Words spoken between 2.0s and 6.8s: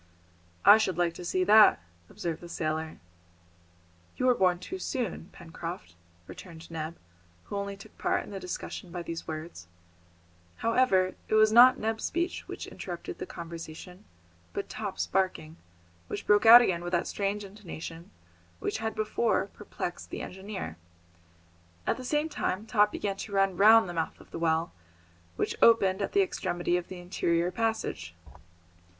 observed the sailor. "You were born too soon, Pencroft," returned